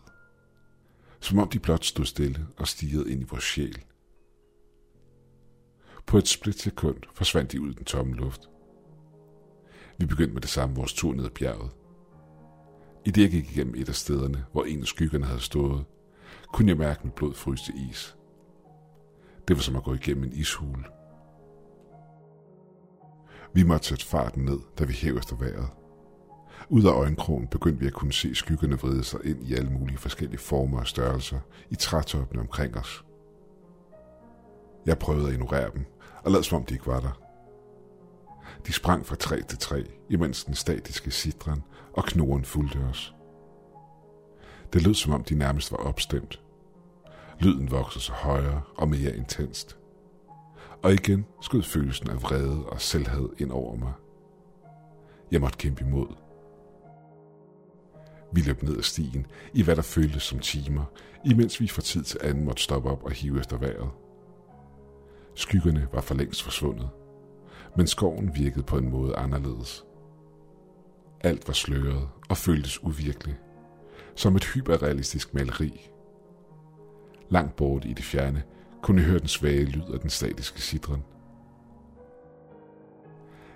Som 1.20 1.40
om 1.40 1.50
de 1.50 1.60
blot 1.60 1.86
stod 1.86 2.06
stille 2.06 2.48
og 2.58 2.68
stirrede 2.68 3.12
ind 3.12 3.22
i 3.22 3.26
vores 3.30 3.44
sjæl. 3.44 3.84
På 6.06 6.18
et 6.18 6.28
splitsekund 6.28 6.98
forsvandt 7.14 7.52
de 7.52 7.62
ud 7.62 7.70
i 7.70 7.76
den 7.76 7.86
tomme 7.86 8.16
luft. 8.16 8.50
Vi 9.98 10.06
begyndte 10.06 10.34
med 10.34 10.42
det 10.42 10.50
samme 10.50 10.76
vores 10.76 10.94
tur 10.94 11.14
ned 11.14 11.26
ad 11.26 11.30
bjerget. 11.30 11.72
I 13.06 13.12
det 13.12 13.22
jeg 13.22 13.32
gik 13.32 13.52
igennem 13.52 13.76
et 13.76 13.90
af 13.90 13.96
stederne, 13.96 14.46
hvor 14.52 14.64
en 14.64 14.82
af 14.82 14.88
skyggerne 14.88 15.26
havde 15.26 15.42
stået, 15.42 15.86
kunne 16.54 16.70
jeg 16.70 16.78
mærke 16.78 17.02
mit 17.04 17.14
blod 17.14 17.34
fryse 17.34 17.66
til 17.66 17.90
is. 17.90 18.18
Det 19.48 19.56
var 19.56 19.62
som 19.62 19.76
at 19.76 19.84
gå 19.84 19.94
igennem 19.94 20.24
en 20.24 20.34
ishule. 20.34 20.84
Vi 23.54 23.64
måtte 23.64 23.88
sætte 23.88 24.06
farten 24.06 24.46
ned, 24.46 24.60
da 24.80 24.84
vi 24.84 24.94
hæv 24.94 25.18
efter 25.18 25.36
vejret. 25.36 25.70
Ud 26.70 26.86
af 26.86 26.92
øjenkrogen 26.92 27.48
begyndte 27.48 27.80
vi 27.80 27.88
at 27.88 27.94
kunne 27.94 28.14
se 28.14 28.36
skyggerne 28.36 28.80
vride 28.80 29.04
sig 29.04 29.20
ind 29.26 29.48
i 29.48 29.54
alle 29.54 29.72
mulige 29.72 29.98
forskellige 29.98 30.40
former 30.40 30.80
og 30.80 30.88
størrelser 30.88 31.40
i 31.70 31.76
trætoppene 31.76 32.42
omkring 32.42 32.78
os. 32.78 33.06
Jeg 34.86 35.00
prøvede 35.00 35.28
at 35.28 35.34
ignorere 35.34 35.72
dem, 35.74 35.86
og 36.24 36.32
lad 36.32 36.44
som 36.44 36.56
om 36.56 36.66
de 36.66 36.74
ikke 36.74 36.88
var 36.88 37.00
der. 37.00 37.22
De 38.68 38.74
sprang 38.74 39.06
fra 39.06 39.16
træ 39.16 39.42
til 39.50 39.58
træ, 39.58 39.84
imens 40.10 40.44
den 40.44 40.56
statiske 40.56 41.12
sidren 41.12 41.64
og 41.94 42.04
knoren 42.04 42.46
fulgte 42.46 42.78
os. 42.78 43.17
Det 44.74 44.82
lød 44.82 44.94
som 44.94 45.14
om 45.14 45.24
de 45.24 45.36
nærmest 45.36 45.72
var 45.72 45.78
opstemt. 45.78 46.42
Lyden 47.40 47.72
voksede 47.72 48.04
sig 48.04 48.16
højere 48.16 48.62
og 48.76 48.90
mere 48.90 49.18
intenst. 49.18 49.78
Og 50.84 50.94
igen 50.94 51.26
skød 51.42 51.64
følelsen 51.64 52.10
af 52.10 52.24
vrede 52.24 52.66
og 52.66 52.82
selvhed 52.82 53.30
ind 53.38 53.52
over 53.52 53.76
mig. 53.76 53.94
Jeg 55.32 55.42
måtte 55.42 55.58
kæmpe 55.58 55.84
imod. 55.84 56.08
Vi 58.34 58.42
løb 58.42 58.64
ned 58.64 58.78
ad 58.78 58.84
stien 58.84 59.26
i 59.54 59.64
hvad 59.64 59.76
der 59.76 59.82
føltes 59.82 60.24
som 60.24 60.40
timer, 60.40 60.84
imens 61.26 61.62
vi 61.62 61.68
fra 61.68 61.82
tid 61.82 62.04
til 62.04 62.20
anden 62.24 62.46
måtte 62.46 62.64
stoppe 62.64 62.90
op 62.90 63.04
og 63.04 63.12
hive 63.12 63.40
efter 63.40 63.58
vejret. 63.58 63.90
Skyggerne 65.36 65.88
var 65.94 66.02
for 66.02 66.16
længst 66.16 66.44
forsvundet, 66.44 66.90
men 67.78 67.88
skoven 67.88 68.36
virkede 68.36 68.64
på 68.64 68.78
en 68.78 68.90
måde 68.90 69.16
anderledes. 69.16 69.86
Alt 71.22 71.48
var 71.48 71.54
sløret 71.54 72.10
og 72.30 72.38
føltes 72.38 72.84
uvirkeligt, 72.84 73.38
som 74.18 74.36
et 74.36 74.44
hyperrealistisk 74.46 75.34
maleri. 75.34 75.90
Langt 77.30 77.56
bort 77.56 77.86
i 77.86 77.94
det 77.94 78.06
fjerne 78.06 78.44
kunne 78.82 79.02
jeg 79.02 79.10
høre 79.10 79.20
den 79.20 79.28
svage 79.28 79.66
lyd 79.66 79.94
af 79.94 80.00
den 80.00 80.10
statiske 80.10 80.62
sidren. 80.62 81.04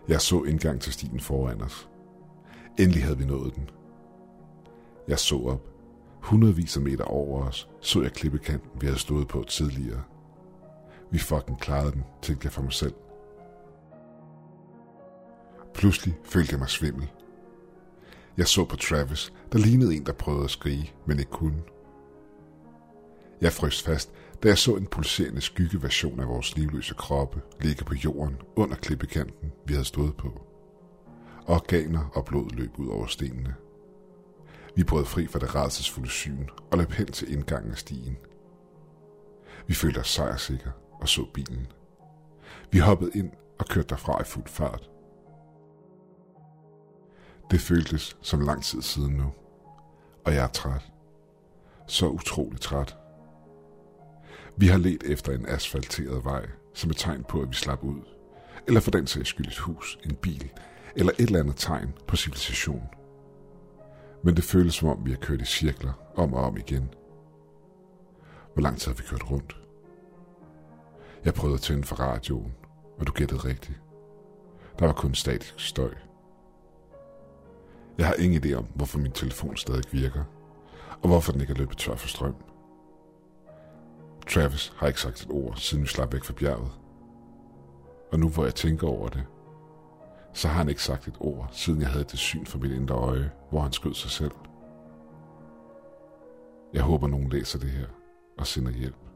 Jeg 0.07 0.21
så 0.21 0.43
indgang 0.43 0.81
til 0.81 0.93
stien 0.93 1.19
foran 1.19 1.61
os. 1.61 1.89
Endelig 2.79 3.03
havde 3.03 3.17
vi 3.17 3.25
nået 3.25 3.55
den. 3.55 3.69
Jeg 5.07 5.19
så 5.19 5.35
op. 5.35 5.67
Hundredvis 6.21 6.77
af 6.77 6.83
meter 6.83 7.03
over 7.03 7.45
os 7.45 7.69
så 7.79 8.01
jeg 8.01 8.13
klippekanten, 8.13 8.81
vi 8.81 8.85
havde 8.85 8.99
stået 8.99 9.27
på 9.27 9.43
tidligere. 9.43 10.03
Vi 11.11 11.17
fucking 11.17 11.59
klarede 11.59 11.91
den, 11.91 12.03
tænkte 12.21 12.45
jeg 12.45 12.51
for 12.51 12.61
mig 12.61 12.73
selv. 12.73 12.93
Pludselig 15.73 16.17
følte 16.23 16.51
jeg 16.51 16.59
mig 16.59 16.69
svimmel. 16.69 17.11
Jeg 18.37 18.47
så 18.47 18.65
på 18.65 18.75
Travis, 18.75 19.33
der 19.51 19.59
lignede 19.59 19.95
en, 19.95 20.05
der 20.05 20.13
prøvede 20.13 20.43
at 20.43 20.51
skrige, 20.51 20.93
men 21.05 21.19
ikke 21.19 21.31
kunne. 21.31 21.61
Jeg 23.41 23.53
frøs 23.53 23.83
fast, 23.83 24.11
da 24.43 24.47
jeg 24.47 24.57
så 24.57 24.75
en 24.75 24.87
pulserende 24.87 25.41
skyggeversion 25.41 26.19
af 26.19 26.27
vores 26.27 26.55
livløse 26.55 26.93
kroppe 26.93 27.41
ligge 27.61 27.83
på 27.83 27.93
jorden 27.93 28.37
under 28.55 28.75
klippekanten, 28.75 29.51
vi 29.65 29.73
havde 29.73 29.85
stået 29.85 30.17
på. 30.17 30.41
Organer 31.47 32.11
og 32.13 32.25
blod 32.25 32.49
løb 32.49 32.79
ud 32.79 32.87
over 32.87 33.07
stenene. 33.07 33.55
Vi 34.75 34.83
brød 34.83 35.05
fri 35.05 35.27
fra 35.27 35.39
det 35.39 35.55
redselsfulde 35.55 36.09
syn 36.09 36.47
og 36.71 36.77
løb 36.77 36.91
hen 36.91 37.07
til 37.07 37.33
indgangen 37.33 37.71
af 37.71 37.77
stien. 37.77 38.17
Vi 39.67 39.73
følte 39.73 39.99
os 39.99 40.09
sejrsikre 40.09 40.71
og 40.91 41.09
så 41.09 41.25
bilen. 41.33 41.67
Vi 42.71 42.79
hoppede 42.79 43.11
ind 43.15 43.31
og 43.59 43.65
kørte 43.65 43.87
derfra 43.87 44.21
i 44.21 44.25
fuld 44.25 44.47
fart. 44.47 44.89
Det 47.51 47.61
føltes 47.61 48.17
som 48.21 48.39
lang 48.39 48.63
tid 48.63 48.81
siden 48.81 49.13
nu, 49.13 49.31
og 50.25 50.33
jeg 50.33 50.43
er 50.43 50.47
træt. 50.47 50.91
Så 51.87 52.07
utroligt 52.07 52.61
træt. 52.61 52.97
Vi 54.57 54.67
har 54.67 54.77
let 54.77 55.03
efter 55.03 55.33
en 55.33 55.45
asfalteret 55.49 56.25
vej, 56.25 56.49
som 56.73 56.89
et 56.89 56.97
tegn 56.97 57.23
på, 57.23 57.41
at 57.41 57.49
vi 57.49 57.53
slap 57.53 57.83
ud. 57.83 58.01
Eller 58.67 58.79
for 58.79 58.91
den 58.91 59.07
sags 59.07 59.29
skyld 59.29 59.47
et 59.47 59.57
hus, 59.57 59.99
en 60.05 60.15
bil, 60.15 60.51
eller 60.95 61.11
et 61.11 61.25
eller 61.25 61.39
andet 61.39 61.55
tegn 61.57 61.93
på 62.07 62.15
civilisation. 62.15 62.89
Men 64.23 64.35
det 64.35 64.43
føles 64.43 64.73
som 64.73 64.89
om, 64.89 65.05
vi 65.05 65.11
har 65.11 65.17
kørt 65.17 65.41
i 65.41 65.45
cirkler 65.45 65.93
om 66.15 66.33
og 66.33 66.43
om 66.43 66.57
igen. 66.57 66.93
Hvor 68.53 68.61
lang 68.61 68.77
tid 68.77 68.91
har 68.91 68.97
vi 68.97 69.03
kørt 69.09 69.31
rundt? 69.31 69.57
Jeg 71.25 71.33
prøvede 71.33 71.55
at 71.55 71.61
tænde 71.61 71.83
for 71.83 71.95
radioen, 71.95 72.53
og 72.99 73.07
du 73.07 73.11
gættede 73.11 73.39
rigtigt. 73.39 73.81
Der 74.79 74.85
var 74.85 74.93
kun 74.93 75.15
statisk 75.15 75.59
støj. 75.59 75.93
Jeg 77.97 78.07
har 78.07 78.13
ingen 78.13 78.43
idé 78.43 78.53
om, 78.53 78.65
hvorfor 78.75 78.99
min 78.99 79.11
telefon 79.11 79.57
stadig 79.57 79.83
virker, 79.91 80.23
og 81.01 81.07
hvorfor 81.07 81.31
den 81.31 81.41
ikke 81.41 81.53
er 81.53 81.57
løbet 81.57 81.77
tør 81.77 81.95
for 81.95 82.07
strøm. 82.07 82.35
Travis 84.29 84.73
har 84.77 84.87
ikke 84.87 85.01
sagt 85.01 85.21
et 85.21 85.27
ord, 85.31 85.55
siden 85.55 85.83
vi 85.83 85.87
slap 85.87 86.13
væk 86.13 86.23
fra 86.23 86.33
bjerget. 86.33 86.71
Og 88.11 88.19
nu 88.19 88.29
hvor 88.29 88.43
jeg 88.43 88.55
tænker 88.55 88.87
over 88.87 89.09
det, 89.09 89.23
så 90.33 90.47
har 90.47 90.57
han 90.57 90.69
ikke 90.69 90.83
sagt 90.83 91.07
et 91.07 91.17
ord, 91.19 91.49
siden 91.51 91.81
jeg 91.81 91.89
havde 91.89 92.03
det 92.03 92.19
syn 92.19 92.45
for 92.45 92.57
mit 92.57 92.71
indre 92.71 92.95
øje, 92.95 93.31
hvor 93.49 93.59
han 93.59 93.71
skød 93.71 93.93
sig 93.93 94.11
selv. 94.11 94.31
Jeg 96.73 96.81
håber, 96.81 97.07
nogen 97.07 97.29
læser 97.29 97.59
det 97.59 97.69
her 97.69 97.87
og 98.37 98.47
sender 98.47 98.71
hjælp. 98.71 99.10